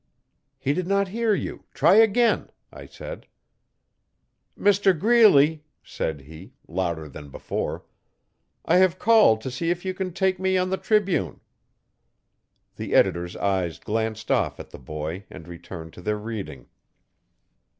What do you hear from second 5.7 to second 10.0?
said he, louder than before, 'I have called to see if you